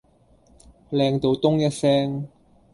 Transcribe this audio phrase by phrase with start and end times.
[0.91, 2.27] 靚到丼一聲